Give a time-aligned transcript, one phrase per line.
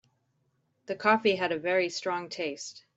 [0.87, 2.85] The coffee had a very strong taste.